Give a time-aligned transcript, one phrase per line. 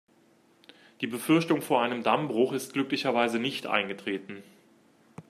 [1.01, 4.41] Die Befürchtung vor einem Dammbruch ist glücklicherweise nicht eingetreten.